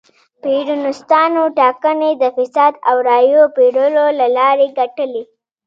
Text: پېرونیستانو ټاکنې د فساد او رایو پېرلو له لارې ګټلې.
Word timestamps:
پېرونیستانو 0.41 1.43
ټاکنې 1.57 2.11
د 2.21 2.23
فساد 2.35 2.73
او 2.89 2.95
رایو 3.09 3.43
پېرلو 3.55 4.05
له 4.19 4.27
لارې 4.37 4.67
ګټلې. 4.79 5.23